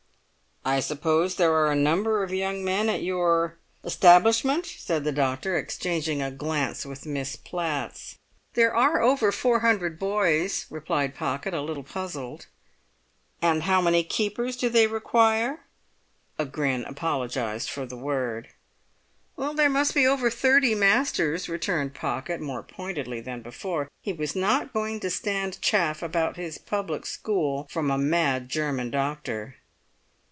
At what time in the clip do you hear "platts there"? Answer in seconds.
7.35-8.75